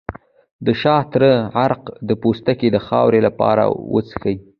د 0.65 0.67
شاه 0.81 1.03
تره 1.11 1.31
عرق 1.61 1.83
د 2.07 2.09
پوستکي 2.21 2.67
د 2.71 2.77
خارښ 2.85 3.19
لپاره 3.27 3.63
وڅښئ 3.93 4.35